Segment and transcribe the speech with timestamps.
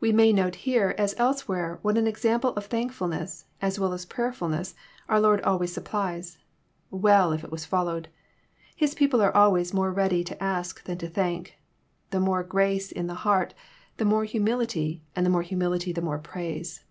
[0.00, 4.06] We may note here, as elsewhere, what an example of thank« fblness, as well as
[4.06, 4.72] prayerfblness,
[5.10, 6.38] oar Lord always supplies.
[6.90, 8.08] Well if it was followed!
[8.74, 11.58] His people are always more ready to ask than to thank.
[12.08, 13.52] The more grace in a heart
[13.98, 16.84] the more humil ity, and the more humility the more praise.